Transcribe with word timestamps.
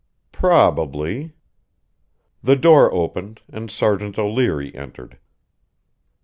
"Probably" 0.31 1.33
The 2.43 2.55
door 2.55 2.91
opened, 2.91 3.41
and 3.53 3.69
Sergeant 3.69 4.17
O'Leary 4.17 4.73
entered. 4.75 5.19